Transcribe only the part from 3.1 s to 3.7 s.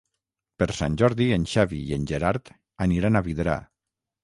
a Vidrà.